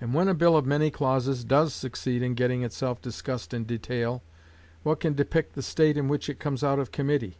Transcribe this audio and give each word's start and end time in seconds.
And 0.00 0.12
when 0.12 0.26
a 0.26 0.34
bill 0.34 0.56
of 0.56 0.66
many 0.66 0.90
clauses 0.90 1.44
does 1.44 1.72
succeed 1.72 2.24
in 2.24 2.34
getting 2.34 2.64
itself 2.64 3.00
discussed 3.00 3.54
in 3.54 3.62
detail, 3.62 4.20
what 4.82 4.98
can 4.98 5.14
depict 5.14 5.52
the 5.52 5.62
state 5.62 5.96
in 5.96 6.08
which 6.08 6.28
it 6.28 6.40
comes 6.40 6.64
out 6.64 6.80
of 6.80 6.90
committee! 6.90 7.36